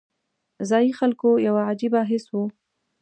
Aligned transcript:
ځایي 0.69 0.91
خلکو 0.99 1.29
کې 1.35 1.43
یو 1.47 1.55
عجیبه 1.69 2.01
حس 2.09 2.25
و. 2.31 2.35